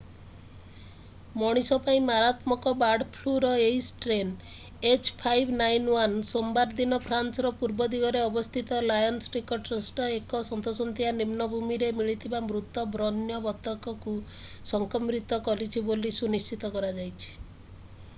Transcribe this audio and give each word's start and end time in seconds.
ମଣିଷ 1.39 1.75
ପାଇଁ 1.87 1.99
ମାରାତ୍ମକ 2.05 2.71
ବାର୍ଡ 2.83 3.05
ଫ୍ଲୁର 3.17 3.51
ଏହି 3.65 3.83
ଷ୍ଟ୍ରେନ୍‍ 3.87 4.31
h5n1 4.93 6.15
ସୋମବାର 6.31 6.77
ଦିନ 6.81 6.99
ଫ୍ରାନ୍ସର 7.05 7.51
ପୂର୍ବ 7.61 7.87
ଦିଗରେ 7.93 8.23
ଅବସ୍ଥିତ 8.31 8.79
ଲାୟନ୍‍ 8.87 9.29
ନିକଟସ୍ଥ 9.37 10.09
ଏକ 10.17 10.41
ସନ୍ତସନ୍ତିଆ 10.51 11.11
ନିମ୍ନ 11.21 11.49
ଭୂମିରେ 11.55 11.91
ମିଳିଥିବା 12.01 12.41
ମୃତ 12.49 12.87
ବଣ୍ୟ 12.99 13.41
ବତକକୁ 13.47 14.17
ସଂକ୍ରମିତ 14.73 15.43
କରିଛି 15.51 15.85
ବୋଲି 15.91 16.17
ସୁନିଶ୍ଚିତ 16.21 16.73
କରାଯାଇଛି। 16.79 17.39